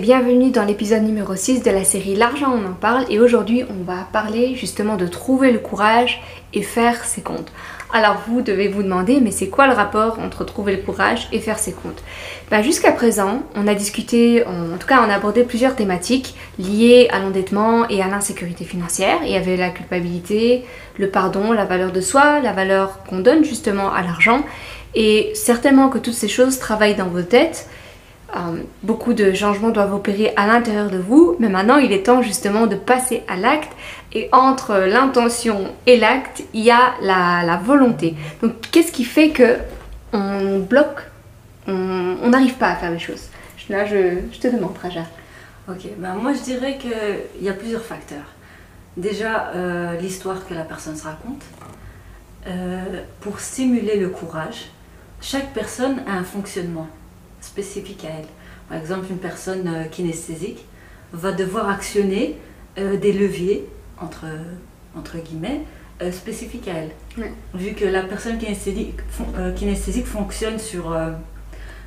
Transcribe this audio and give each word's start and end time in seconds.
Bienvenue 0.00 0.50
dans 0.50 0.64
l'épisode 0.64 1.04
numéro 1.04 1.36
6 1.36 1.62
de 1.62 1.70
la 1.70 1.84
série 1.84 2.16
L'argent 2.16 2.52
on 2.52 2.68
en 2.68 2.72
parle 2.72 3.04
et 3.10 3.20
aujourd'hui 3.20 3.62
on 3.70 3.84
va 3.84 4.08
parler 4.12 4.56
justement 4.56 4.96
de 4.96 5.06
trouver 5.06 5.52
le 5.52 5.60
courage 5.60 6.20
et 6.52 6.62
faire 6.62 7.04
ses 7.04 7.22
comptes. 7.22 7.52
Alors 7.92 8.16
vous 8.26 8.42
devez 8.42 8.66
vous 8.66 8.82
demander 8.82 9.20
mais 9.20 9.30
c'est 9.30 9.48
quoi 9.48 9.68
le 9.68 9.72
rapport 9.72 10.18
entre 10.18 10.42
trouver 10.44 10.74
le 10.74 10.82
courage 10.82 11.28
et 11.30 11.38
faire 11.38 11.60
ses 11.60 11.72
comptes? 11.72 12.02
Ben, 12.50 12.60
Jusqu'à 12.60 12.90
présent 12.90 13.44
on 13.54 13.68
a 13.68 13.74
discuté, 13.74 14.44
en 14.44 14.76
tout 14.78 14.86
cas 14.88 15.00
on 15.06 15.08
a 15.08 15.14
abordé 15.14 15.44
plusieurs 15.44 15.76
thématiques 15.76 16.34
liées 16.58 17.08
à 17.12 17.20
l'endettement 17.20 17.88
et 17.88 18.02
à 18.02 18.08
l'insécurité 18.08 18.64
financière. 18.64 19.18
Il 19.22 19.30
y 19.30 19.36
avait 19.36 19.56
la 19.56 19.70
culpabilité, 19.70 20.64
le 20.98 21.08
pardon, 21.08 21.52
la 21.52 21.66
valeur 21.66 21.92
de 21.92 22.00
soi, 22.00 22.40
la 22.40 22.52
valeur 22.52 23.04
qu'on 23.04 23.20
donne 23.20 23.44
justement 23.44 23.92
à 23.92 24.02
l'argent 24.02 24.44
et 24.96 25.30
certainement 25.34 25.88
que 25.88 25.98
toutes 25.98 26.14
ces 26.14 26.28
choses 26.28 26.58
travaillent 26.58 26.96
dans 26.96 27.08
vos 27.08 27.22
têtes 27.22 27.68
euh, 28.36 28.62
beaucoup 28.82 29.14
de 29.14 29.32
changements 29.32 29.70
doivent 29.70 29.94
opérer 29.94 30.32
à 30.36 30.46
l'intérieur 30.46 30.90
de 30.90 30.98
vous, 30.98 31.36
mais 31.38 31.48
maintenant 31.48 31.76
il 31.78 31.92
est 31.92 32.04
temps 32.04 32.22
justement 32.22 32.66
de 32.66 32.76
passer 32.76 33.22
à 33.28 33.36
l'acte. 33.36 33.72
Et 34.12 34.28
entre 34.32 34.86
l'intention 34.86 35.72
et 35.86 35.96
l'acte, 35.96 36.42
il 36.52 36.62
y 36.62 36.70
a 36.70 36.94
la, 37.02 37.56
volonté. 37.64 38.14
Donc 38.42 38.52
qu'est-ce 38.70 38.92
qui 38.92 39.04
fait 39.04 39.30
que 39.30 39.56
on 40.12 40.60
bloque, 40.60 41.02
on 41.66 42.28
n'arrive 42.28 42.54
pas 42.54 42.68
à 42.68 42.76
faire 42.76 42.92
les 42.92 43.00
choses? 43.00 43.28
Là, 43.68 43.86
je, 43.86 44.38
te 44.38 44.48
demande, 44.48 44.76
Raja. 44.80 45.04
Ok, 45.68 45.88
ben 45.96 46.14
moi 46.14 46.34
je 46.34 46.42
dirais 46.42 46.76
qu'il 46.76 47.44
y 47.44 47.48
a 47.48 47.54
plusieurs 47.54 47.82
facteurs. 47.82 48.34
Déjà, 48.96 49.50
euh, 49.54 49.98
l'histoire 49.98 50.46
que 50.46 50.54
la 50.54 50.62
personne 50.62 50.96
se 50.96 51.04
raconte. 51.04 51.42
Euh, 52.46 53.00
pour 53.20 53.40
stimuler 53.40 53.98
le 53.98 54.10
courage, 54.10 54.66
chaque 55.22 55.54
personne 55.54 56.02
a 56.06 56.12
un 56.12 56.24
fonctionnement 56.24 56.86
spécifique 57.44 58.04
à 58.04 58.18
elle. 58.18 58.26
Par 58.68 58.78
exemple, 58.78 59.06
une 59.10 59.18
personne 59.18 59.68
euh, 59.68 59.84
kinesthésique 59.84 60.64
va 61.12 61.32
devoir 61.32 61.68
actionner 61.68 62.36
euh, 62.78 62.96
des 62.96 63.12
leviers, 63.12 63.66
entre, 64.00 64.24
entre 64.96 65.18
guillemets, 65.18 65.60
euh, 66.02 66.10
spécifiques 66.10 66.68
à 66.68 66.72
elle. 66.72 66.90
Vu 67.54 67.74
que 67.74 67.84
la 67.84 68.02
personne 68.02 68.38
kinesthésique, 68.38 68.94
kinesthésique 69.56 70.06
fonctionne 70.06 70.58
sur, 70.58 70.96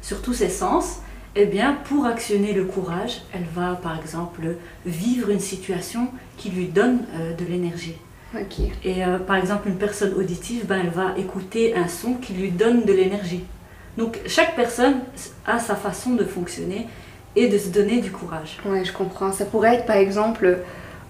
sur 0.01 0.21
tous 0.21 0.33
ses 0.33 0.49
sens, 0.49 0.99
eh 1.35 1.45
bien, 1.45 1.77
pour 1.85 2.05
actionner 2.05 2.53
le 2.53 2.63
courage, 2.63 3.23
elle 3.33 3.45
va 3.53 3.75
par 3.75 3.99
exemple 3.99 4.55
vivre 4.85 5.29
une 5.29 5.41
situation 5.41 6.07
qui 6.37 6.49
lui 6.49 6.67
donne 6.67 6.99
de 7.37 7.45
l'énergie. 7.45 7.97
Et 8.85 9.01
par 9.27 9.35
exemple, 9.35 9.67
une 9.67 9.77
personne 9.77 10.13
auditive, 10.13 10.65
ben, 10.65 10.79
elle 10.83 10.89
va 10.89 11.17
écouter 11.17 11.75
un 11.75 11.89
son 11.89 12.13
qui 12.13 12.33
lui 12.33 12.51
donne 12.51 12.85
de 12.85 12.93
l'énergie. 12.93 13.43
Donc 13.97 14.19
chaque 14.27 14.55
personne 14.55 14.99
a 15.45 15.59
sa 15.59 15.75
façon 15.75 16.11
de 16.11 16.23
fonctionner 16.23 16.87
et 17.35 17.47
de 17.47 17.57
se 17.57 17.69
donner 17.69 18.01
du 18.01 18.11
courage. 18.11 18.57
Oui, 18.65 18.83
je 18.85 18.93
comprends. 18.93 19.31
Ça 19.31 19.45
pourrait 19.45 19.75
être 19.75 19.85
par 19.85 19.97
exemple, 19.97 20.59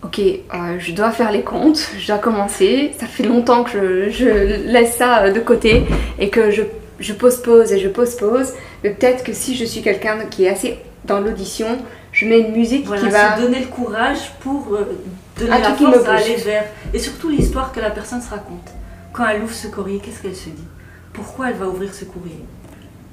ok, 0.03 0.19
euh, 0.19 0.79
je 0.79 0.91
dois 0.93 1.11
faire 1.11 1.31
les 1.31 1.43
comptes, 1.43 1.89
je 1.97 2.07
dois 2.07 2.17
commencer, 2.17 2.93
ça 2.99 3.07
fait 3.07 3.23
longtemps 3.23 3.63
que 3.63 4.09
je, 4.09 4.67
laisse 4.67 4.95
ça 4.95 5.23
euh, 5.23 5.31
de 5.31 5.39
côté 5.39 5.83
et 6.19 6.29
que 6.29 6.51
je, 6.51 6.63
je 6.99 7.13
postpose 7.13 7.71
et 7.71 7.79
je 7.79 7.89
postpose, 7.89 8.53
mais 8.83 8.91
peut-être 8.91 9.23
que 9.23 9.33
si 9.33 9.55
je 9.55 9.65
suis 9.65 9.81
quelqu'un 9.81 10.17
qui 10.29 10.45
est 10.45 10.49
assez 10.49 10.77
dans 11.05 11.19
l'audition, 11.19 11.67
je 12.11 12.25
mets 12.25 12.39
une 12.39 12.51
musique 12.51 12.83
qui 12.83 13.09
va... 13.09 13.37
Se 13.37 13.41
donner 13.41 13.59
le 13.59 13.67
courage 13.67 14.31
pour 14.39 14.73
euh, 14.73 14.97
donner 15.37 15.49
la 15.49 15.73
force 15.73 16.07
à 16.07 16.15
aller 16.15 16.35
vers... 16.35 16.65
Et 16.93 16.99
surtout 16.99 17.29
l'histoire 17.29 17.71
que 17.71 17.79
la 17.79 17.91
personne 17.91 18.21
se 18.21 18.29
raconte. 18.29 18.69
Quand 19.13 19.27
elle 19.27 19.41
ouvre 19.41 19.53
ce 19.53 19.67
courrier, 19.67 19.99
qu'est-ce 19.99 20.21
qu'elle 20.21 20.35
se 20.35 20.49
dit? 20.49 20.67
Pourquoi 21.13 21.49
elle 21.49 21.55
va 21.55 21.67
ouvrir 21.67 21.93
ce 21.93 22.05
courrier? 22.05 22.43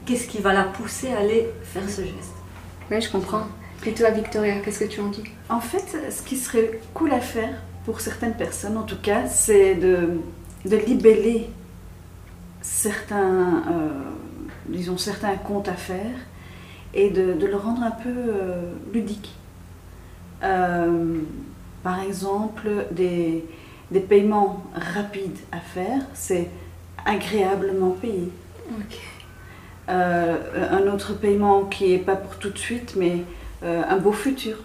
Qu'est-ce 0.04 0.26
qui 0.26 0.38
va 0.38 0.52
la 0.52 0.64
pousser 0.64 1.12
à 1.12 1.18
aller 1.18 1.46
faire 1.62 1.88
ce 1.88 2.02
geste. 2.02 2.34
Oui, 2.90 3.00
je 3.00 3.10
comprends. 3.10 3.46
Et 3.86 3.92
toi, 3.92 4.10
Victoria, 4.10 4.60
qu'est-ce 4.60 4.80
que 4.80 4.90
tu 4.90 5.00
en 5.00 5.08
dis 5.08 5.24
En 5.48 5.60
fait, 5.60 6.10
ce 6.10 6.22
qui 6.22 6.36
serait 6.36 6.80
cool 6.94 7.12
à 7.12 7.20
faire, 7.20 7.60
pour 7.84 8.00
certaines 8.00 8.34
personnes 8.34 8.78
en 8.78 8.82
tout 8.82 9.00
cas, 9.00 9.26
c'est 9.26 9.74
de, 9.74 10.20
de 10.64 10.76
libeller 10.76 11.50
certains, 12.62 13.62
euh, 13.70 13.88
disons, 14.66 14.96
certains 14.96 15.36
comptes 15.36 15.68
à 15.68 15.74
faire 15.74 16.16
et 16.94 17.10
de, 17.10 17.34
de 17.34 17.46
le 17.46 17.56
rendre 17.56 17.82
un 17.82 17.90
peu 17.90 18.08
euh, 18.08 18.72
ludique. 18.92 19.34
Euh, 20.42 21.18
par 21.82 22.00
exemple, 22.00 22.86
des, 22.90 23.44
des 23.90 24.00
paiements 24.00 24.64
rapides 24.74 25.38
à 25.52 25.60
faire, 25.60 26.00
c'est 26.14 26.48
agréablement 27.04 27.90
payé. 27.90 28.30
Ok. 28.70 28.98
Euh, 29.88 30.36
un 30.70 30.92
autre 30.92 31.12
paiement 31.14 31.64
qui 31.64 31.90
n'est 31.90 31.98
pas 31.98 32.16
pour 32.16 32.36
tout 32.36 32.50
de 32.50 32.58
suite, 32.58 32.94
mais 32.96 33.18
euh, 33.62 33.82
un 33.88 33.96
beau 33.98 34.12
futur. 34.12 34.56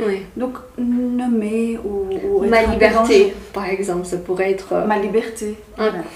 Oui. 0.00 0.22
Donc, 0.36 0.54
nommer 0.78 1.78
ou. 1.84 2.08
ou 2.24 2.46
Ma 2.46 2.62
liberté, 2.62 3.34
par 3.52 3.66
exemple, 3.66 4.06
ça 4.06 4.16
pourrait 4.16 4.50
être. 4.50 4.72
Euh, 4.72 4.86
Ma 4.86 4.98
liberté. 4.98 5.56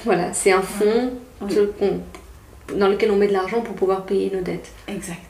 voilà, 0.05 0.33
c'est 0.33 0.53
un 0.53 0.63
fonds 0.63 1.13
dans 2.77 2.89
lequel 2.89 3.11
on 3.11 3.17
met 3.17 3.29
de 3.29 3.33
l'argent 3.33 3.61
pour 3.61 3.75
pouvoir 3.75 4.05
payer 4.05 4.31
nos 4.35 4.43
dettes. 4.43 4.73
Exact. 4.89 5.21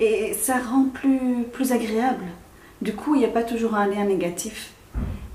Et 0.00 0.34
ça 0.34 0.54
rend 0.58 0.86
plus, 0.92 1.44
plus 1.52 1.72
agréable. 1.72 2.24
Du 2.82 2.92
coup, 2.94 3.14
il 3.14 3.20
n'y 3.20 3.24
a 3.24 3.28
pas 3.28 3.42
toujours 3.42 3.74
un 3.74 3.86
lien 3.86 4.04
négatif. 4.04 4.72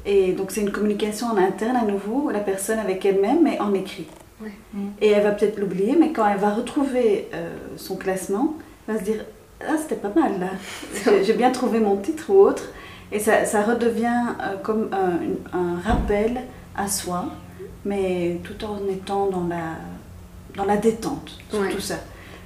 Et 0.06 0.34
donc, 0.34 0.52
c'est 0.52 0.62
une 0.62 0.72
communication 0.72 1.28
en 1.28 1.38
interne 1.38 1.76
à 1.76 1.84
nouveau, 1.84 2.30
la 2.30 2.40
personne 2.40 2.80
avec 2.80 3.06
elle-même, 3.06 3.44
mais 3.44 3.60
en 3.60 3.74
écrit. 3.74 4.08
Et 5.02 5.10
elle 5.10 5.24
va 5.24 5.32
peut-être 5.32 5.60
l'oublier, 5.60 5.96
mais 6.00 6.12
quand 6.12 6.28
elle 6.28 6.40
va 6.40 6.54
retrouver 6.54 7.28
euh, 7.34 7.56
son 7.76 7.96
classement, 7.96 8.56
elle 8.88 8.96
va 8.96 9.00
se 9.00 9.06
dire 9.06 9.26
Ah, 9.62 9.76
c'était 9.78 9.96
pas 9.96 10.12
mal 10.16 10.40
là, 10.40 11.12
j'ai 11.24 11.34
bien 11.34 11.52
trouvé 11.52 11.80
mon 11.80 11.98
titre 11.98 12.30
ou 12.30 12.40
autre. 12.40 12.64
Et 13.12 13.20
ça, 13.20 13.46
ça 13.46 13.64
redevient 13.64 14.24
euh, 14.42 14.58
comme 14.58 14.90
un, 14.94 15.58
un, 15.58 15.80
rappel 15.80 16.42
à 16.76 16.88
soi, 16.88 17.26
mais 17.84 18.40
tout 18.44 18.64
en 18.64 18.88
étant 18.88 19.28
dans 19.28 19.48
la, 19.48 19.76
dans 20.56 20.66
la 20.66 20.78
détente 20.78 21.40
sur 21.50 21.68
tout 21.70 21.80
ça. 21.82 21.96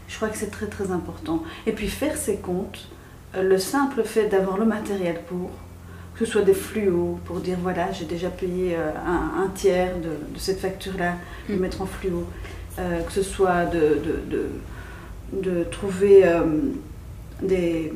Je 0.08 0.16
crois 0.16 0.30
que 0.30 0.38
c'est 0.38 0.52
très 0.52 0.68
très 0.68 0.92
important. 0.92 1.44
Et 1.66 1.72
puis 1.72 1.88
faire 1.88 2.16
ses 2.18 2.38
comptes, 2.38 2.88
euh, 3.36 3.44
le 3.44 3.58
simple 3.58 4.04
fait 4.04 4.28
d'avoir 4.28 4.58
le 4.58 4.66
matériel 4.66 5.22
pour, 5.28 5.50
que 6.24 6.28
ce 6.28 6.32
soit 6.34 6.42
des 6.44 6.54
fluos 6.54 7.20
pour 7.26 7.42
dire 7.42 7.58
voilà, 7.62 7.92
j'ai 7.92 8.06
déjà 8.06 8.30
payé 8.30 8.76
euh, 8.78 8.92
un, 9.06 9.50
tiers 9.50 9.98
de, 9.98 10.40
cette 10.40 10.60
facture-là, 10.60 11.16
de 11.50 11.56
mm. 11.56 11.60
mettre 11.60 11.82
en 11.82 11.86
fluo, 11.86 12.26
euh, 12.80 13.02
que 13.02 13.12
ce 13.12 13.22
soit 13.22 13.66
de, 13.66 14.00
de, 14.30 14.50
de 15.42 15.64
trouver 15.66 16.26
euh, 16.26 16.44
des, 17.42 17.92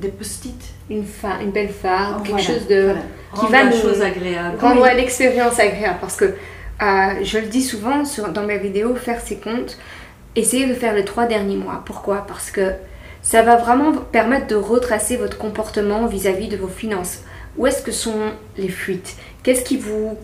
des 0.00 0.08
post-it. 0.08 0.60
Une, 0.90 1.04
une 1.40 1.52
belle 1.52 1.68
phare, 1.68 2.20
quelque 2.24 2.42
chose 2.42 2.66
de, 2.66 2.94
qui 3.38 3.46
va 3.46 3.64
nous 3.64 3.76
chose 3.76 4.02
agréable. 4.02 4.58
rendre 4.60 4.84
l'expérience 4.96 5.60
agréable. 5.60 5.98
Parce 6.00 6.16
que 6.16 6.34
je 6.80 7.38
le 7.38 7.46
dis 7.46 7.62
souvent 7.62 8.04
sur, 8.04 8.28
dans 8.30 8.44
mes 8.44 8.58
vidéos, 8.58 8.96
faire 8.96 9.20
ses 9.20 9.36
comptes, 9.36 9.78
essayez 10.34 10.66
de 10.66 10.74
faire 10.74 10.94
les 10.94 11.04
trois 11.04 11.26
derniers 11.26 11.56
mois. 11.56 11.82
Pourquoi? 11.86 12.26
Parce 12.26 12.50
que 12.50 12.72
ça 13.22 13.42
va 13.42 13.54
vraiment 13.54 13.92
permettre 13.92 14.48
de 14.48 14.56
retracer 14.56 15.16
votre 15.16 15.38
comportement 15.38 16.06
vis 16.06 16.26
à 16.26 16.32
-vis 16.32 16.48
de 16.48 16.56
vos 16.56 16.66
finances 16.66 17.20
où 17.56 17.66
est-ce 17.66 17.82
que 17.82 17.92
sont 17.92 18.32
les 18.56 18.68
fuites? 18.68 19.16
Qu'est-ce 19.42 19.64
qui 19.64 19.76
vous 19.76 20.16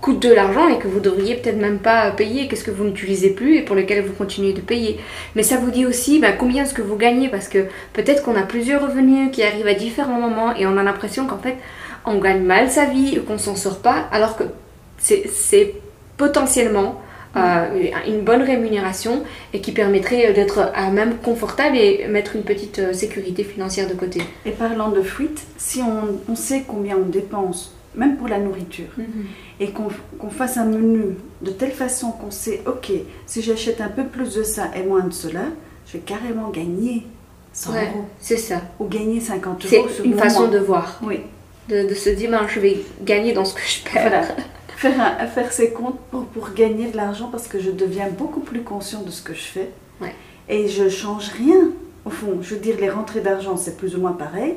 coûte 0.00 0.20
de 0.20 0.32
l'argent 0.32 0.68
et 0.68 0.78
que 0.78 0.88
vous 0.88 1.00
devriez 1.00 1.36
peut-être 1.36 1.56
même 1.56 1.78
pas 1.78 2.10
payer? 2.10 2.48
Qu'est-ce 2.48 2.64
que 2.64 2.70
vous 2.70 2.84
n'utilisez 2.84 3.30
plus 3.30 3.56
et 3.56 3.62
pour 3.62 3.76
lequel 3.76 4.04
vous 4.04 4.12
continuez 4.12 4.52
de 4.52 4.60
payer? 4.60 5.00
Mais 5.34 5.42
ça 5.42 5.56
vous 5.56 5.70
dit 5.70 5.86
aussi 5.86 6.18
ben, 6.18 6.34
combien 6.38 6.64
est-ce 6.64 6.74
que 6.74 6.82
vous 6.82 6.96
gagnez? 6.96 7.28
Parce 7.28 7.48
que 7.48 7.66
peut-être 7.92 8.22
qu'on 8.22 8.36
a 8.36 8.42
plusieurs 8.42 8.82
revenus 8.82 9.30
qui 9.32 9.42
arrivent 9.42 9.66
à 9.66 9.74
différents 9.74 10.20
moments 10.20 10.54
et 10.54 10.66
on 10.66 10.76
a 10.76 10.82
l'impression 10.82 11.26
qu'en 11.26 11.38
fait 11.38 11.56
on 12.04 12.18
gagne 12.18 12.42
mal 12.42 12.70
sa 12.70 12.84
vie, 12.84 13.18
qu'on 13.26 13.38
s'en 13.38 13.56
sort 13.56 13.80
pas, 13.80 14.08
alors 14.12 14.36
que 14.36 14.44
c'est 14.98 15.74
potentiellement 16.16 17.00
euh, 17.36 17.90
une 18.06 18.22
bonne 18.22 18.42
rémunération 18.42 19.22
et 19.52 19.60
qui 19.60 19.72
permettrait 19.72 20.32
d'être 20.32 20.70
à 20.74 20.90
même 20.90 21.16
confortable 21.16 21.76
et 21.76 22.06
mettre 22.08 22.36
une 22.36 22.42
petite 22.42 22.78
euh, 22.78 22.92
sécurité 22.92 23.44
financière 23.44 23.88
de 23.88 23.94
côté. 23.94 24.22
Et 24.44 24.52
parlant 24.52 24.90
de 24.90 25.02
fuite, 25.02 25.42
si 25.56 25.80
on, 25.82 26.34
sait 26.34 26.64
combien 26.66 26.96
on 26.96 27.08
dépense, 27.08 27.74
même 27.94 28.16
pour 28.16 28.28
la 28.28 28.38
nourriture, 28.38 28.88
mhm. 28.96 29.26
et 29.60 29.70
qu'on 29.70 30.30
fasse 30.30 30.56
un 30.56 30.66
menu 30.66 31.16
de 31.42 31.50
telle 31.50 31.72
façon 31.72 32.10
qu'on 32.12 32.30
sait, 32.30 32.62
ok, 32.66 32.92
si 33.26 33.42
j'achète 33.42 33.80
un 33.80 33.88
peu 33.88 34.04
plus 34.04 34.34
de 34.34 34.42
ça 34.42 34.70
et 34.76 34.82
moins 34.82 35.04
de 35.04 35.12
cela, 35.12 35.44
je 35.86 35.94
vais 35.94 36.04
carrément 36.04 36.50
gagner 36.50 37.06
100 37.52 37.72
euros. 37.72 38.04
C'est 38.18 38.36
ça. 38.36 38.60
Ou 38.78 38.86
gagner 38.86 39.20
50 39.20 39.64
euros. 39.64 39.88
C'est 39.88 40.04
une 40.04 40.18
façon 40.18 40.48
de 40.48 40.58
voir. 40.58 41.00
Oui. 41.02 41.20
De, 41.68 41.92
se 41.94 42.10
dire, 42.10 42.30
ben, 42.30 42.46
je 42.46 42.60
vais 42.60 42.76
gagner 43.02 43.32
dans 43.32 43.44
ce 43.44 43.54
que 43.54 43.60
je 43.60 43.82
perds 43.90 44.36
faire, 44.76 45.30
faire 45.30 45.52
ses 45.52 45.70
comptes 45.70 45.98
pour, 46.10 46.26
pour 46.26 46.52
gagner 46.52 46.90
de 46.90 46.96
l'argent 46.96 47.28
parce 47.30 47.48
que 47.48 47.58
je 47.58 47.70
deviens 47.70 48.08
beaucoup 48.08 48.40
plus 48.40 48.62
conscient 48.62 49.02
de 49.02 49.10
ce 49.10 49.22
que 49.22 49.34
je 49.34 49.42
fais. 49.42 49.70
Et 50.48 50.68
je 50.68 50.88
change 50.88 51.30
rien. 51.30 51.72
Au 52.04 52.10
fond, 52.10 52.38
je 52.40 52.54
veux 52.54 52.60
dire, 52.60 52.76
les 52.78 52.88
rentrées 52.88 53.20
d'argent, 53.20 53.56
c'est 53.56 53.76
plus 53.76 53.96
ou 53.96 54.00
moins 54.00 54.12
pareil. 54.12 54.54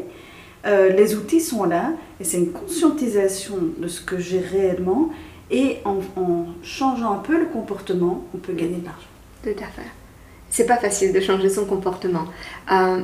Euh, 0.67 0.89
les 0.89 1.15
outils 1.15 1.39
sont 1.39 1.63
là 1.63 1.93
et 2.19 2.23
c'est 2.23 2.37
une 2.37 2.51
conscientisation 2.51 3.57
de 3.77 3.87
ce 3.87 4.01
que 4.01 4.19
j'ai 4.19 4.39
réellement. 4.39 5.09
Et 5.49 5.77
en, 5.83 5.97
en, 6.15 6.45
changeant 6.61 7.11
un 7.13 7.17
peu 7.17 7.39
le 7.39 7.45
comportement, 7.45 8.23
on 8.35 8.37
peut 8.37 8.53
gagner 8.53 8.77
de 8.77 8.85
l'argent. 8.85 9.07
Tout 9.41 9.49
à 9.49 9.67
fait. 9.67 9.89
C'est 10.51 10.65
pas 10.65 10.77
facile 10.77 11.11
de 11.11 11.19
changer 11.19 11.49
son 11.49 11.65
comportement. 11.65 12.25
Euh, 12.71 13.01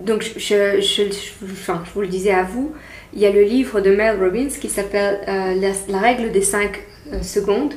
donc, 0.00 0.22
je, 0.36 0.80
je, 0.80 1.02
enfin, 1.44 1.82
je, 1.84 1.90
vous 1.92 2.00
le 2.00 2.08
disais 2.08 2.32
à 2.32 2.42
vous, 2.42 2.72
il 3.14 3.20
y 3.20 3.26
a 3.26 3.30
le 3.30 3.42
livre 3.42 3.80
de 3.80 3.94
Mel 3.94 4.22
Robbins 4.22 4.48
qui 4.48 4.68
s'appelle 4.68 5.20
euh, 5.28 5.72
la, 5.88 5.98
règle 5.98 6.32
des 6.32 6.42
5 6.42 6.80
euh, 7.12 7.22
secondes. 7.22 7.74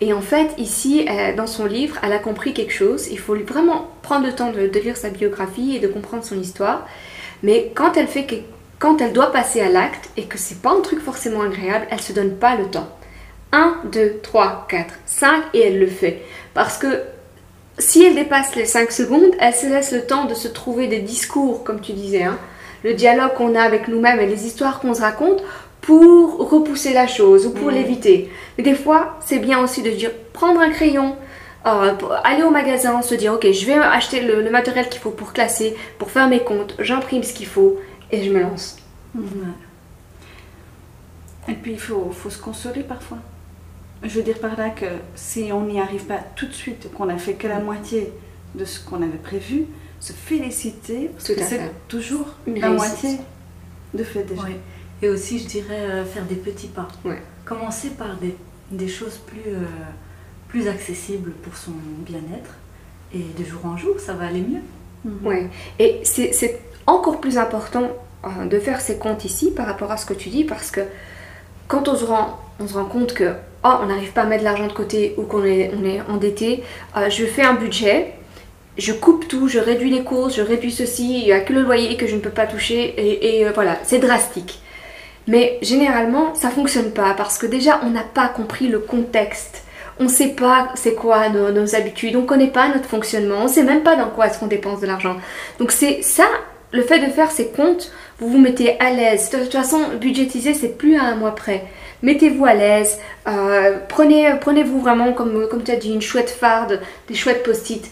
Et 0.00 0.12
en 0.12 0.20
fait, 0.20 0.48
ici, 0.58 1.06
dans 1.38 1.46
son 1.46 1.64
livre, 1.64 1.96
elle 2.02 2.12
a 2.12 2.18
compris 2.18 2.52
quelque 2.52 2.72
chose. 2.72 3.08
Il 3.10 3.18
faut 3.18 3.34
vraiment 3.34 3.90
prendre 4.02 4.26
le 4.26 4.34
temps 4.34 4.52
de, 4.52 4.60
lire 4.78 4.94
sa 4.94 5.08
biographie 5.08 5.74
et 5.74 5.78
de 5.78 5.88
comprendre 5.88 6.22
son 6.22 6.38
histoire. 6.38 6.86
Mais 7.42 7.72
quand 7.74 7.96
elle, 7.96 8.06
fait 8.06 8.26
quand 8.78 9.00
elle 9.00 9.14
doit 9.14 9.32
passer 9.32 9.62
à 9.62 9.70
l'acte 9.70 10.10
et 10.18 10.24
que 10.24 10.36
c'est 10.36 10.60
pas 10.60 10.72
un 10.72 10.82
truc 10.82 11.00
forcément 11.00 11.40
agréable, 11.40 11.86
elle 11.90 12.02
se 12.02 12.12
donne 12.12 12.36
pas 12.36 12.56
le 12.56 12.66
temps. 12.66 12.88
1, 13.52 13.84
2, 13.90 14.20
3, 14.22 14.66
4, 14.68 14.94
5 15.06 15.44
et 15.54 15.60
elle 15.60 15.78
le 15.78 15.86
fait. 15.86 16.22
Parce 16.52 16.76
que 16.76 17.02
si 17.78 18.04
elle 18.04 18.14
dépasse 18.14 18.54
les 18.54 18.66
5 18.66 18.90
secondes, 18.90 19.32
elle 19.38 19.54
se 19.54 19.66
laisse 19.66 19.92
le 19.92 20.06
temps 20.06 20.24
de 20.24 20.34
se 20.34 20.48
trouver 20.48 20.88
des 20.88 21.00
discours, 21.00 21.64
comme 21.64 21.80
tu 21.80 21.92
disais, 21.92 22.24
hein, 22.24 22.38
le 22.86 22.94
dialogue 22.94 23.34
qu'on 23.34 23.56
a 23.56 23.62
avec 23.62 23.88
nous-mêmes 23.88 24.20
et 24.20 24.26
les 24.26 24.46
histoires 24.46 24.78
qu'on 24.78 24.94
se 24.94 25.00
raconte 25.00 25.42
pour 25.80 26.48
repousser 26.48 26.92
la 26.92 27.08
chose 27.08 27.44
ou 27.44 27.50
pour 27.50 27.72
l'éviter. 27.72 28.30
Mais 28.56 28.62
des 28.62 28.76
fois, 28.76 29.18
c'est 29.24 29.40
bien 29.40 29.58
aussi 29.60 29.82
de 29.82 29.90
dire 29.90 30.12
prendre 30.32 30.60
un 30.60 30.70
crayon, 30.70 31.16
euh, 31.66 31.94
aller 32.22 32.44
au 32.44 32.50
magasin, 32.50 33.02
se 33.02 33.16
dire 33.16 33.32
ok, 33.32 33.50
je 33.50 33.66
vais 33.66 33.74
acheter 33.74 34.20
le, 34.20 34.48
matériel 34.50 34.88
qu'il 34.88 35.00
faut 35.00 35.10
pour 35.10 35.32
classer, 35.32 35.76
pour 35.98 36.12
faire 36.12 36.28
mes 36.28 36.38
comptes, 36.44 36.76
j'imprime 36.78 37.24
ce 37.24 37.34
qu'il 37.34 37.48
faut 37.48 37.76
et 38.12 38.22
je 38.22 38.30
me 38.30 38.40
lance. 38.40 38.76
Et 41.48 41.54
puis 41.54 41.72
il 41.72 41.80
faut, 41.80 42.12
faut 42.12 42.30
se 42.30 42.38
consoler 42.38 42.84
parfois. 42.84 43.18
Je 44.04 44.10
veux 44.10 44.22
dire 44.22 44.38
par 44.38 44.56
là 44.56 44.70
que 44.70 44.86
si 45.16 45.50
on 45.52 45.62
n'y 45.62 45.80
arrive 45.80 46.04
pas 46.04 46.20
tout 46.36 46.46
de 46.46 46.52
suite, 46.52 46.88
qu'on 46.94 47.08
a 47.08 47.16
fait 47.16 47.34
que 47.34 47.48
la 47.48 47.58
moitié 47.58 48.12
de 48.56 48.64
ce 48.64 48.80
qu'on 48.80 49.02
avait 49.02 49.18
prévu, 49.18 49.66
se 50.00 50.12
féliciter, 50.12 51.10
parce 51.12 51.28
que 51.28 51.42
c'est 51.42 51.70
toujours 51.88 52.34
la 52.46 52.70
moitié 52.70 53.18
de 53.94 54.04
fait 54.04 54.24
déjà. 54.24 54.42
Et 55.02 55.08
aussi, 55.08 55.38
je 55.38 55.46
dirais, 55.46 55.80
euh, 55.80 56.04
faire 56.04 56.24
des 56.24 56.36
petits 56.36 56.68
pas. 56.68 56.88
Commencer 57.44 57.90
par 57.90 58.16
des, 58.16 58.34
des 58.70 58.88
choses 58.88 59.18
plus, 59.18 59.52
euh, 59.52 59.64
plus 60.48 60.68
accessibles 60.68 61.32
pour 61.42 61.56
son 61.56 61.72
bien-être. 62.00 62.50
Et 63.14 63.24
de 63.38 63.44
jour 63.44 63.64
en 63.66 63.76
jour, 63.76 64.00
ça 64.00 64.14
va 64.14 64.26
aller 64.26 64.40
mieux. 64.40 64.62
Mhm. 65.04 65.26
Ouais. 65.26 65.50
Et 65.78 66.00
c'est 66.04 66.60
encore 66.86 67.20
plus 67.20 67.38
important 67.38 67.90
euh, 68.24 68.46
de 68.46 68.58
faire 68.58 68.80
ces 68.80 68.96
comptes 68.96 69.24
ici 69.24 69.50
par 69.50 69.66
rapport 69.66 69.90
à 69.92 69.96
ce 69.96 70.06
que 70.06 70.14
tu 70.14 70.28
dis, 70.30 70.44
parce 70.44 70.70
que 70.70 70.80
quand 71.68 71.88
on 71.88 71.96
se 71.96 72.04
rend, 72.04 72.40
on 72.58 72.66
se 72.66 72.74
rend 72.74 72.86
compte 72.86 73.12
que 73.12 73.34
oh, 73.64 73.72
on 73.82 73.86
n'arrive 73.86 74.12
pas 74.12 74.22
à 74.22 74.26
mettre 74.26 74.42
de 74.42 74.48
l'argent 74.48 74.66
de 74.66 74.72
côté 74.72 75.14
ou 75.16 75.22
qu'on 75.22 75.44
est, 75.44 75.72
on 75.76 75.84
est 75.84 76.00
endetté, 76.02 76.62
euh, 76.96 77.10
je 77.10 77.24
fais 77.24 77.42
un 77.42 77.54
budget, 77.54 78.14
je 78.78 78.92
coupe 78.92 79.28
tout, 79.28 79.48
je 79.48 79.58
réduis 79.58 79.90
les 79.90 80.02
courses, 80.02 80.36
je 80.36 80.42
réduis 80.42 80.72
ceci, 80.72 81.20
il 81.20 81.24
n'y 81.24 81.32
a 81.32 81.40
que 81.40 81.52
le 81.52 81.62
loyer 81.62 81.96
que 81.96 82.06
je 82.06 82.14
ne 82.14 82.20
peux 82.20 82.30
pas 82.30 82.46
toucher 82.46 82.94
et, 82.96 83.46
euh, 83.46 83.52
voilà, 83.54 83.78
c'est 83.84 83.98
drastique. 83.98 84.60
Mais 85.26 85.58
généralement, 85.62 86.34
ça 86.34 86.50
fonctionne 86.50 86.92
pas 86.92 87.14
parce 87.16 87.38
que 87.38 87.46
déjà, 87.46 87.80
on 87.82 87.90
n'a 87.90 88.04
pas 88.04 88.28
compris 88.28 88.68
le 88.68 88.78
contexte. 88.78 89.64
On 89.98 90.04
ne 90.04 90.08
sait 90.08 90.28
pas 90.28 90.68
c'est 90.74 90.94
quoi 90.94 91.30
nos, 91.30 91.74
habitudes, 91.74 92.16
on 92.16 92.22
ne 92.22 92.26
connaît 92.26 92.50
pas 92.50 92.68
notre 92.68 92.84
fonctionnement, 92.84 93.38
on 93.40 93.44
ne 93.44 93.48
sait 93.48 93.64
même 93.64 93.82
pas 93.82 93.96
dans 93.96 94.10
quoi 94.10 94.26
est-ce 94.26 94.38
qu'on 94.38 94.46
dépense 94.46 94.80
de 94.80 94.86
l'argent. 94.86 95.16
Donc 95.58 95.72
c'est 95.72 96.02
ça, 96.02 96.26
le 96.70 96.82
fait 96.82 96.98
de 96.98 97.10
faire 97.10 97.30
ces 97.30 97.48
comptes, 97.48 97.90
vous 98.18 98.28
vous 98.28 98.38
mettez 98.38 98.78
à 98.78 98.90
l'aise. 98.90 99.30
De 99.30 99.38
toute 99.38 99.52
façon, 99.52 99.80
budgétiser, 99.98 100.52
c'est 100.52 100.76
plus 100.76 100.96
à 100.96 101.04
un 101.04 101.16
mois 101.16 101.34
près. 101.34 101.64
Mettez-vous 102.02 102.44
à 102.44 102.52
l'aise. 102.52 102.98
Euh, 103.26 103.78
prenez, 103.88 104.34
prenez-vous 104.38 104.80
vraiment, 104.80 105.14
comme, 105.14 105.48
comme 105.48 105.62
tu 105.62 105.70
as 105.70 105.76
dit, 105.76 105.92
une 105.92 106.02
chouette 106.02 106.30
farde, 106.30 106.80
des 107.08 107.14
chouettes 107.14 107.42
post-it. 107.42 107.90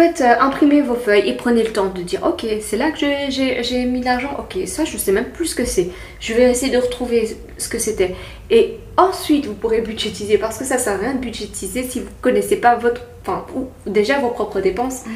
Faites 0.00 0.22
euh, 0.22 0.40
imprimer 0.40 0.80
vos 0.80 0.94
feuilles 0.94 1.28
et 1.28 1.34
prenez 1.34 1.62
le 1.62 1.74
temps 1.74 1.90
de 1.90 2.00
dire 2.00 2.22
ok 2.24 2.46
c'est 2.62 2.78
là 2.78 2.90
que 2.90 2.96
j'ai 3.28 3.84
mis 3.84 4.02
l'argent 4.02 4.34
ok 4.38 4.66
ça 4.66 4.86
je 4.86 4.96
sais 4.96 5.12
même 5.12 5.26
plus 5.26 5.48
ce 5.48 5.54
que 5.54 5.66
c'est 5.66 5.90
je 6.20 6.32
vais 6.32 6.50
essayer 6.50 6.72
de 6.72 6.78
retrouver 6.78 7.36
ce 7.58 7.68
que 7.68 7.78
c'était 7.78 8.14
et 8.50 8.78
ensuite 8.96 9.44
vous 9.44 9.52
pourrez 9.52 9.82
budgétiser 9.82 10.38
parce 10.38 10.56
que 10.56 10.64
ça 10.64 10.78
sert 10.78 10.94
à 10.94 10.96
rien 10.96 11.12
de 11.12 11.18
budgétiser 11.18 11.82
si 11.82 12.00
vous 12.00 12.08
connaissez 12.22 12.56
pas 12.56 12.76
votre 12.76 13.02
enfin 13.20 13.44
ou 13.54 13.68
déjà 13.84 14.18
vos 14.20 14.30
propres 14.30 14.60
dépenses 14.60 15.04
mm. 15.04 15.10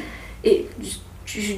et 0.44 0.66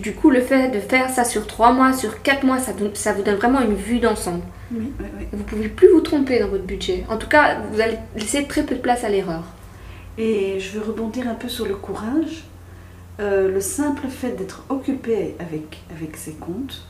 du 0.01 0.15
coup, 0.15 0.31
le 0.31 0.41
fait 0.41 0.71
de 0.71 0.79
faire 0.79 1.11
ça 1.11 1.25
sur 1.25 1.47
3 1.47 1.73
mois, 1.73 1.93
sur 1.93 2.23
4 2.23 2.45
mois, 2.45 2.59
ça, 2.59 2.73
ça 2.95 3.13
vous 3.13 3.23
donne 3.23 3.35
vraiment 3.35 3.61
une 3.61 3.75
vue 3.75 3.99
d'ensemble. 3.99 4.43
Oui, 4.73 4.93
Vous 5.33 5.39
ne 5.39 5.43
pouvez 5.43 5.69
plus 5.69 5.89
vous 5.89 6.01
tromper 6.01 6.39
dans 6.39 6.49
votre 6.49 6.63
budget. 6.63 7.05
En 7.11 7.17
tout 7.17 7.29
cas, 7.29 7.59
vous 7.73 7.81
allez 7.81 7.99
laisser 8.15 8.45
très 8.45 8.63
peu 8.63 8.77
de 8.77 8.81
place 8.81 9.03
à 9.03 9.09
l'erreur. 9.09 9.43
Et 10.19 10.61
je 10.61 10.79
veux 10.79 10.85
rebondir 10.87 11.29
un 11.29 11.35
peu 11.35 11.49
sur 11.49 11.67
le 11.67 11.75
courage. 11.75 12.45
Euh, 13.19 13.51
le 13.51 13.61
simple 13.61 14.09
fait 14.09 14.33
d'être 14.33 14.65
occupé 14.69 15.37
avec, 15.39 15.83
avec 15.91 16.17
ses 16.17 16.33
comptes, 16.33 16.87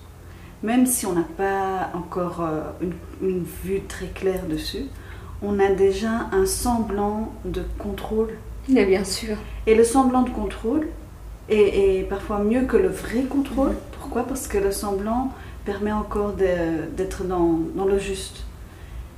même 0.62 0.86
si 0.86 1.06
on 1.06 1.12
n'a 1.12 1.26
pas 1.36 1.90
encore 1.94 2.40
euh, 2.40 2.62
une, 2.80 2.94
une, 3.28 3.44
vue 3.64 3.82
très 3.86 4.06
claire 4.06 4.46
dessus, 4.48 4.86
on 5.42 5.60
a 5.60 5.68
déjà 5.68 6.28
un 6.32 6.46
semblant 6.46 7.32
de 7.44 7.62
contrôle. 7.78 8.30
Mais 8.68 8.84
bien 8.84 9.04
sûr. 9.04 9.36
Et 9.66 9.76
le 9.76 9.84
semblant 9.84 10.22
de 10.22 10.30
contrôle, 10.30 10.88
et, 11.48 12.04
parfois 12.08 12.38
mieux 12.38 12.62
que 12.62 12.76
le 12.76 12.88
vrai 12.88 13.22
contrôle. 13.22 13.70
Mhm. 13.70 13.76
Pourquoi? 14.00 14.22
Parce 14.24 14.48
que 14.48 14.58
le 14.58 14.72
semblant 14.72 15.32
permet 15.64 15.92
encore 15.92 16.32
d'être 16.32 17.24
dans, 17.24 17.60
dans, 17.74 17.84
le 17.84 17.98
juste. 17.98 18.44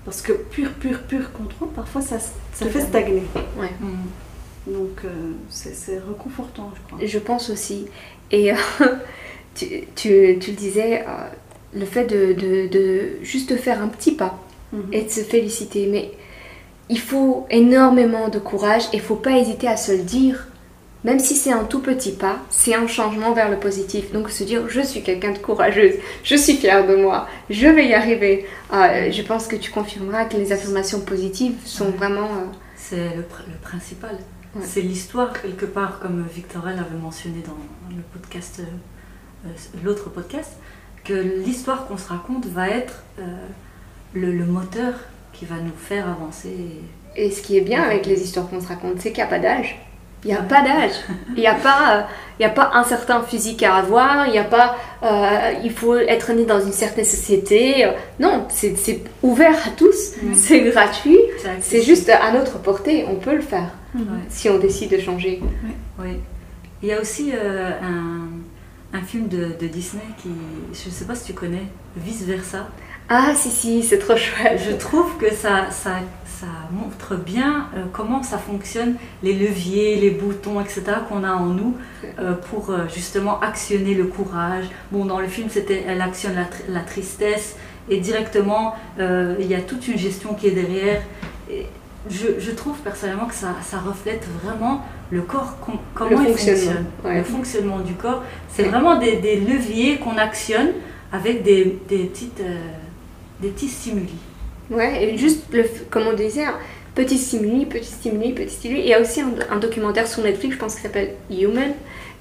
Parce 0.05 0.22
que 0.22 0.32
pur, 0.32 0.72
pur, 0.75 1.02
pur 1.02 1.32
contrôle, 1.32 1.69
parfois 1.69 2.00
ça, 2.00 2.19
ça 2.19 2.66
fait 2.66 2.81
stagner. 2.81 3.22
Ouais. 3.58 3.72
Mhm. 3.81 3.96
Donc 4.69 5.05
euh, 5.05 5.32
c'est 5.49 5.99
reconfortant, 6.06 6.73
je 6.75 6.81
crois. 6.82 7.06
Je 7.06 7.19
pense 7.19 7.50
aussi. 7.50 7.87
Et 8.31 8.53
euh, 8.53 8.56
tu, 9.55 9.67
tu, 9.94 10.38
tu, 10.41 10.50
le 10.50 10.56
disais, 10.56 11.03
euh, 11.03 11.29
le 11.75 11.85
fait 11.85 12.05
de, 12.05 12.32
de, 12.32 12.69
de, 12.69 13.23
juste 13.23 13.56
faire 13.56 13.82
un 13.82 13.88
petit 13.88 14.12
pas 14.12 14.38
mhm. 14.73 14.88
et 14.93 15.03
de 15.03 15.09
se 15.09 15.20
féliciter. 15.20 15.87
Mais 15.87 16.12
il 16.88 17.00
faut 17.00 17.47
énormément 17.50 18.29
de 18.29 18.38
courage 18.38 18.85
et 18.93 18.97
il 18.97 19.00
ne 19.00 19.03
faut 19.03 19.17
pas 19.17 19.38
hésiter 19.38 19.69
à 19.69 19.76
se 19.76 19.93
le 19.93 20.03
dire 20.03 20.49
même 21.05 21.20
si 21.20 21.37
c'est 21.37 21.53
un 21.53 21.65
tout 21.65 21.81
petit 21.81 22.13
pas, 22.13 22.39
c'est 22.51 22.75
un 22.75 22.87
changement 22.87 23.32
vers 23.32 23.51
le 23.51 23.56
positif. 23.56 24.13
Donc 24.13 24.31
se 24.31 24.44
dire 24.44 24.69
je 24.69 24.81
suis 24.81 25.03
quelqu'un 25.03 25.32
de 25.32 25.39
courageuse, 25.39 25.94
je 26.25 26.34
suis 26.34 26.55
fière 26.55 26.87
de 26.87 26.96
moi, 26.96 27.29
je 27.51 27.69
vais 27.69 27.87
y 27.87 27.94
arriver. 27.94 28.46
Euh, 28.72 29.10
je 29.10 29.22
pense 29.22 29.46
que 29.46 29.56
tu 29.56 29.70
confirmeras 29.70 30.25
que 30.25 30.37
les 30.37 30.53
affirmations 30.53 31.01
positives 31.01 31.55
sont 31.65 31.91
vraiment... 31.91 32.27
Euh, 32.27 32.46
c'est 32.77 33.17
le, 33.17 33.25
principal. 33.63 34.19
C'est 34.62 34.81
l'histoire 34.81 35.32
quelque 35.40 35.67
part, 35.67 36.00
comme 36.00 36.26
Victorelle 36.26 36.78
avait 36.78 36.98
mentionné 36.98 37.43
dans 37.46 37.56
le 37.94 38.02
podcast, 38.12 38.60
euh, 38.60 39.50
l'autre 39.84 40.10
podcast, 40.10 40.52
que 41.05 41.12
l'histoire 41.12 41.86
qu'on 41.86 41.98
se 41.98 42.08
raconte 42.08 42.46
va 42.46 42.69
être 42.69 43.02
le, 44.14 44.32
le, 44.32 44.44
moteur 44.44 44.94
qui 45.32 45.44
va 45.44 45.56
nous 45.56 45.76
faire 45.76 46.08
avancer. 46.08 46.82
Et 47.14 47.31
ce 47.31 47.43
qui 47.43 47.56
est 47.56 47.60
bien 47.60 47.82
avec 47.82 48.06
les 48.06 48.22
histoires 48.22 48.48
qu'on 48.48 48.60
se 48.60 48.69
raconte, 48.69 49.00
c'est 49.00 49.10
qu'il 49.10 49.22
n'y 49.22 49.28
a 49.28 49.31
pas 49.31 49.38
d'âge. 49.38 49.78
Il 50.25 50.29
n'y 50.29 50.37
a 50.37 50.43
pas 50.43 50.63
d'âge. 50.63 50.93
Il 51.37 51.41
n'y 51.41 51.46
a, 51.46 51.55
pas, 51.55 52.08
il 52.41 52.44
a 52.44 52.48
pas 52.48 52.72
un 52.75 52.82
certain 52.82 53.22
physique 53.22 53.63
à 53.63 53.77
avoir. 53.77 54.27
Il 54.27 54.32
n'y 54.32 54.39
a 54.39 54.44
pas. 54.44 54.77
Euh, 55.03 55.53
il 55.63 55.70
faut 55.70 55.96
être 55.96 56.32
né 56.32 56.44
dans 56.44 56.60
une 56.60 56.72
certaine 56.72 57.05
société. 57.05 57.87
Non, 58.19 58.46
c'est 58.48 59.01
ouvert 59.22 59.55
à 59.67 59.70
tous. 59.70 60.15
C'est 60.34 60.60
gratuit. 60.60 61.19
C'est 61.60 61.82
juste 61.82 62.08
à 62.08 62.32
notre 62.32 62.58
portée. 62.58 63.05
On 63.08 63.17
peut 63.17 63.34
le 63.34 63.43
faire 63.43 63.70
si 64.29 64.48
on 64.48 64.58
décide 64.58 64.91
de 64.91 64.98
changer. 64.98 65.41
Oui. 65.98 66.17
Il 66.82 66.89
y 66.89 66.93
a 66.93 67.01
aussi 67.01 67.32
euh, 67.34 67.72
un, 67.82 68.96
un, 68.96 69.03
film 69.03 69.27
de, 69.27 69.48
de, 69.58 69.67
Disney 69.67 70.05
qui. 70.22 70.29
Je 70.72 70.89
ne 70.89 70.94
sais 70.94 71.05
pas 71.05 71.15
si 71.15 71.25
tu 71.25 71.32
connais. 71.32 71.65
Vice 71.96 72.22
versa. 72.22 72.69
Ah, 73.08 73.32
si, 73.34 73.51
si, 73.51 73.82
c'est 73.82 73.98
trop 73.98 74.17
chouette. 74.17 74.60
Je 74.65 74.77
trouve 74.77 75.17
que 75.17 75.32
ça, 75.32 75.70
ça 75.70 75.96
ça 76.41 76.47
montre 76.71 77.17
bien 77.17 77.69
euh, 77.75 77.85
comment 77.93 78.23
ça 78.23 78.39
fonctionne, 78.39 78.95
les 79.23 79.33
leviers, 79.33 79.97
les 79.97 80.11
boutons, 80.11 80.61
etc. 80.61 80.83
qu'on 81.09 81.25
a 81.25 81.33
en 81.33 81.47
nous 81.47 81.77
euh, 82.19 82.35
pour 82.35 82.71
euh, 82.71 82.87
justement 82.93 83.41
actionner 83.41 83.95
le 83.95 84.05
courage. 84.05 84.67
Bon, 84.93 85.05
dans 85.05 85.21
le 85.21 85.27
film, 85.27 85.49
c'était 85.51 85.85
elle 85.87 86.01
actionne 86.01 86.35
la, 86.69 86.81
tristesse 86.81 87.57
et 87.91 87.99
directement, 87.99 88.77
il 88.99 89.47
y 89.47 89.55
a 89.55 89.61
toute 89.61 89.89
une 89.89 89.99
gestion 89.99 90.35
qui 90.35 90.49
est 90.49 90.53
derrière. 90.53 91.03
Et 91.51 91.67
je, 92.11 92.51
trouve 92.51 92.77
personnellement 92.79 93.27
que 93.27 93.35
ça, 93.35 93.55
ça 93.63 93.79
reflète 93.79 94.27
vraiment 94.43 94.85
le 95.11 95.23
corps, 95.23 95.57
comment 95.95 96.21
il 96.21 96.29
fonctionne, 96.29 96.85
le 97.05 97.25
fonctionnement 97.25 97.81
du 97.81 97.95
corps. 97.95 98.23
C'est 98.51 98.65
vraiment 98.65 98.99
des, 98.99 99.17
des 99.17 99.37
leviers 99.37 99.99
qu'on 99.99 100.19
actionne 100.19 100.69
avec 101.13 101.43
des, 101.43 101.79
des 101.89 102.05
petites, 102.05 102.43
des 103.41 103.49
petits 103.49 103.69
stimuli. 103.69 104.15
Ouais, 104.70 105.05
et 105.05 105.17
juste, 105.17 105.53
le, 105.53 105.65
comme 105.91 106.06
on 106.06 106.13
disait, 106.13 106.44
hein, 106.44 106.55
petit 106.94 107.19
stimuli, 107.19 107.67
petit 107.67 107.91
stimuli, 107.91 108.32
petit 108.32 108.55
stimuli. 108.55 108.81
Il 108.81 108.89
y 108.89 108.94
a 108.94 109.01
aussi 109.01 109.20
un, 109.20 109.56
documentaire 109.56 110.06
sur 110.06 110.22
Netflix, 110.22 110.55
je 110.55 110.60
pense 110.60 110.75
qu'il 110.75 110.82
s'appelle 110.82 111.15
Human, 111.31 111.72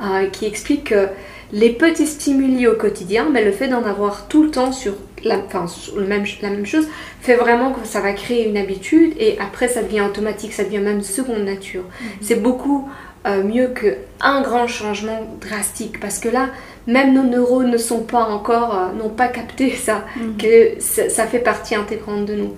euh, 0.01 0.27
qui 0.27 0.45
explique 0.45 0.85
que 0.85 1.07
les 1.51 1.71
petits 1.71 2.07
stimuli 2.07 2.67
au 2.67 2.75
quotidien, 2.75 3.27
mais 3.31 3.43
le 3.43 3.51
fait 3.51 3.67
d'en 3.67 3.83
avoir 3.83 4.27
tout 4.27 4.43
le 4.43 4.51
temps 4.51 4.71
sur 4.71 4.95
la, 5.23 5.37
enfin, 5.37 5.65
le 5.95 6.05
même, 6.05 6.25
la 6.41 6.49
même 6.49 6.65
chose 6.65 6.87
fait 7.21 7.35
vraiment 7.35 7.71
que 7.71 7.85
ça 7.87 8.01
va 8.01 8.13
créer 8.13 8.47
une 8.47 8.57
habitude 8.57 9.13
et 9.17 9.37
après 9.39 9.67
ça 9.67 9.81
devient 9.81 10.01
automatique, 10.01 10.53
ça 10.53 10.63
devient 10.63 10.79
même 10.79 11.01
seconde 11.01 11.43
nature. 11.43 11.83
Mhm. 11.83 12.07
C'est 12.21 12.41
beaucoup 12.41 12.89
euh, 13.27 13.43
mieux 13.43 13.67
qu'un 13.69 14.41
grand 14.41 14.67
changement 14.67 15.19
drastique 15.41 15.99
parce 15.99 16.19
que 16.19 16.29
là, 16.29 16.49
même 16.87 17.13
nos 17.13 17.23
neurones 17.23 17.69
ne 17.71 17.77
sont 17.77 18.03
pas 18.03 18.23
encore, 18.25 18.75
euh, 18.75 18.93
n'ont 18.93 19.09
pas 19.09 19.27
capté 19.27 19.75
ça, 19.75 20.05
Mhm. 20.15 20.37
que 20.37 20.79
ça, 20.81 21.09
ça 21.09 21.27
fait 21.27 21.39
partie 21.39 21.75
intégrante 21.75 22.25
de 22.25 22.35
nous. 22.35 22.43
Ouais, 22.43 22.49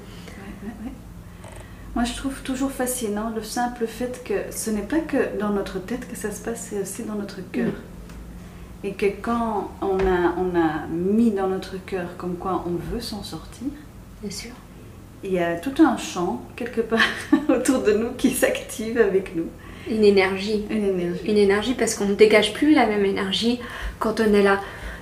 ouais, 0.64 0.72
ouais. 0.86 0.92
Moi, 1.96 2.04
je 2.04 2.14
trouve 2.16 2.42
toujours 2.44 2.72
fascinant 2.72 3.32
le 3.36 3.42
simple 3.44 3.88
fait 3.88 4.22
que 4.24 4.34
ce 4.52 4.70
n'est 4.70 4.84
pas 4.84 5.00
que 5.00 5.38
dans 5.40 5.50
notre 5.50 5.80
tête 5.80 6.08
que 6.10 6.16
ça 6.16 6.32
se 6.32 6.42
passe, 6.42 6.68
c'est 6.70 6.82
aussi 6.82 7.04
dans 7.04 7.16
notre 7.16 7.40
cœur. 7.52 7.72
Et 8.84 8.94
que 8.94 9.08
quand 9.22 9.72
on 9.82 9.98
a, 10.00 10.34
on 10.38 10.56
a 10.58 10.88
mis 10.90 11.32
dans 11.32 11.48
notre 11.48 11.76
cœur 11.86 12.16
comme 12.18 12.36
quoi 12.38 12.64
on 12.66 12.94
veut 12.94 13.02
s'en 13.02 13.24
sortir, 13.24 13.68
Bien 14.22 14.32
sûr. 14.32 14.52
il 15.24 15.34
y 15.34 15.40
a 15.40 15.56
tout 15.58 15.74
un 15.84 15.98
champ 15.98 16.42
quelque 16.56 16.80
part 16.80 17.02
autour 17.50 17.80
de 17.84 17.92
nous 17.94 18.12
qui 18.18 18.32
s'active 18.32 18.98
avec 19.00 19.36
nous. 19.36 19.48
Une 19.90 20.04
énergie. 20.04 20.66
Une 20.70 20.86
énergie. 20.86 21.22
Une 21.26 21.38
énergie 21.38 21.74
parce 21.74 21.96
qu'on 21.96 22.06
ne 22.06 22.14
dégage 22.16 22.54
plus 22.54 22.74
la 22.74 22.86
même 22.86 23.06
énergie 23.06 23.60
quand 24.00 24.20
on 24.20 24.34
est 24.34 24.44
là. 24.44 24.60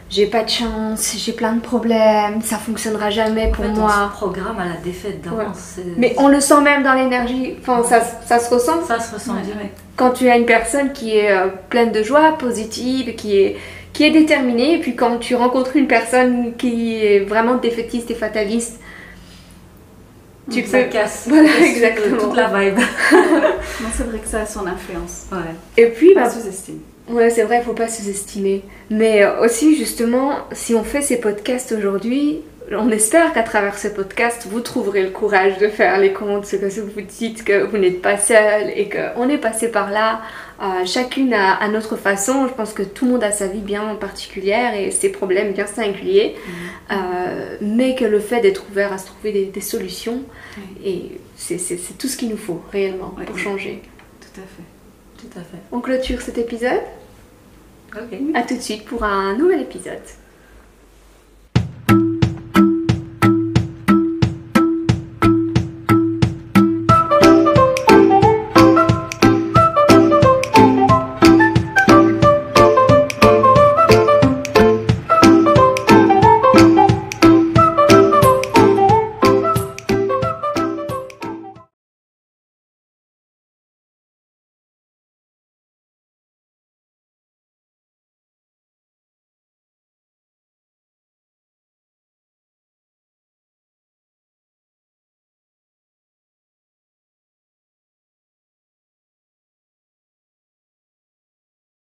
J'ai 0.09 0.25
pas 0.27 0.43
de 0.43 0.49
chance, 0.49 1.15
j'ai 1.17 1.33
plein 1.33 1.51
de 1.51 1.59
problèmes, 1.59 2.41
ça 2.41 2.55
fonctionnera 2.57 3.09
jamais 3.09 3.51
pour 3.51 3.65
En 3.65 3.67
fait, 3.67 3.73
on 3.79 3.81
moi. 3.81 4.09
se 4.09 4.17
programme 4.17 4.57
à 4.57 4.63
la 4.65 4.77
défaite 4.81 5.21
d'avance. 5.21 5.57
C'est- 5.75 5.83
Mais 5.97 6.15
on 6.17 6.29
le 6.29 6.39
sent 6.39 6.61
même 6.61 6.81
dans 6.81 6.93
l'énergie, 6.93 7.55
enfin 7.59 7.83
ça, 7.83 7.99
ça 8.25 8.39
se 8.39 8.49
ressent. 8.53 8.83
Ça 8.87 9.01
se 9.01 9.13
ressent 9.15 9.33
Ouais, 9.35 9.41
direct. 9.41 9.77
Quand 9.97 10.11
tu 10.11 10.29
as 10.29 10.37
une 10.37 10.45
personne 10.45 10.93
qui 10.93 11.17
est 11.17 11.29
euh, 11.31 11.47
pleine 11.69 11.91
de 11.91 12.03
joie, 12.03 12.37
positive, 12.37 13.15
qui 13.15 13.37
est, 13.37 13.57
qui 13.91 14.05
est 14.05 14.11
déterminée, 14.11 14.75
et 14.75 14.79
puis 14.79 14.95
quand 14.95 15.17
tu 15.17 15.35
rencontres 15.35 15.75
une 15.75 15.87
personne 15.87 16.55
qui 16.55 16.95
est 17.03 17.19
vraiment 17.27 17.55
défaitiste 17.55 18.09
et 18.09 18.15
fataliste, 18.15 18.79
tu 20.51 20.65
ça 20.65 20.79
peux- 20.83 20.89
casse. 20.89 21.23
Voilà, 21.27 21.49
exactement. 21.65 22.17
Toute 22.23 22.35
la 22.35 22.47
vibe. 22.47 22.77
Non, 23.81 23.89
c'est 23.95 24.03
vrai 24.03 24.17
que 24.19 24.27
ça 24.27 24.41
a 24.41 24.45
son 24.45 24.65
influence. 24.65 25.25
Ouais. 25.31 25.37
Et 25.77 25.87
puis, 25.87 26.13
bah, 26.15 26.23
Pas 26.23 26.29
sous-estime. 26.31 26.79
Ouais, 27.09 27.29
c'est 27.29 27.43
vrai, 27.43 27.59
il 27.61 27.63
faut 27.65 27.73
pas 27.73 27.87
sous-estimer. 27.87 28.63
Mais 28.89 29.23
euh, 29.23 29.41
aussi, 29.45 29.75
justement, 29.77 30.31
si 30.51 30.73
on 30.75 30.83
fait 30.83 31.01
ces 31.01 31.17
podcasts 31.17 31.71
aujourd'hui, 31.71 32.41
on 32.71 32.89
espère 32.91 33.33
qu'à 33.33 33.43
travers 33.43 33.77
ces 33.77 33.93
podcasts, 33.93 34.45
vous 34.47 34.59
trouverez 34.59 35.03
le 35.03 35.09
courage 35.11 35.57
de 35.57 35.67
faire 35.67 35.97
les 35.99 36.11
comptes, 36.13 36.45
ce 36.45 36.55
que 36.57 36.81
vous 36.81 37.01
dites 37.01 37.43
que 37.45 37.63
vous 37.63 37.77
n'êtes 37.77 38.01
pas 38.01 38.17
seul 38.17 38.69
et 38.75 38.89
qu'on 38.89 39.29
est 39.29 39.37
passé 39.37 39.69
par 39.71 39.89
là, 39.89 40.21
euh, 40.61 40.85
chacune 40.85 41.33
à, 41.33 41.53
à 41.53 41.67
notre 41.69 41.95
façon. 41.95 42.47
Je 42.47 42.53
pense 42.53 42.73
que 42.73 42.83
tout 42.83 43.05
le 43.05 43.11
monde 43.13 43.23
a 43.23 43.31
sa 43.31 43.47
vie 43.47 43.59
bien 43.61 43.95
particulière 43.95 44.73
et 44.75 44.91
ses 44.91 45.09
problèmes 45.09 45.53
bien 45.53 45.67
singuliers, 45.67 46.35
Euh, 46.91 47.57
mais 47.61 47.95
que 47.95 48.05
le 48.05 48.19
fait 48.21 48.39
d'être 48.41 48.63
ouvert 48.69 48.93
à 48.93 48.97
se 48.97 49.07
trouver 49.07 49.31
des, 49.33 49.45
des 49.45 49.61
solutions, 49.61 50.21
et 50.85 51.19
c'est 51.35 51.57
tout 51.97 52.07
ce 52.07 52.15
qu'il 52.17 52.29
nous 52.29 52.37
faut 52.37 52.61
réellement 52.71 53.13
Ouais. 53.17 53.25
pour 53.25 53.37
changer. 53.37 53.81
Tout 54.21 54.41
à 54.41 54.45
fait. 54.45 54.63
Tout 55.27 55.39
à 55.39 55.41
fait. 55.41 55.57
On 55.71 55.79
clôture 55.81 56.21
cet 56.21 56.37
épisode. 56.37 56.81
Ok. 57.93 58.17
À 58.35 58.43
tout 58.43 58.55
de 58.55 58.61
suite 58.61 58.85
pour 58.85 59.03
un 59.03 59.35
nouvel 59.37 59.61
épisode. 59.61 59.99